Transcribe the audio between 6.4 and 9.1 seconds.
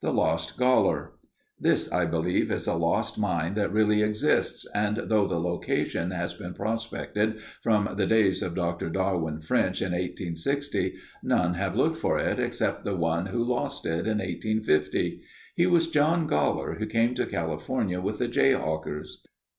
prospected from the days of Dr.